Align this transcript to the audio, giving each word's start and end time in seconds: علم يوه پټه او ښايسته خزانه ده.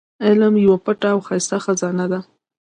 علم 0.25 0.53
يوه 0.65 0.77
پټه 0.85 1.07
او 1.13 1.19
ښايسته 1.27 1.57
خزانه 1.65 2.05
ده. 2.11 2.19